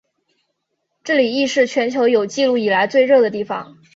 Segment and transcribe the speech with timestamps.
[1.03, 3.77] 这里亦是全球有纪录以来最热的地方。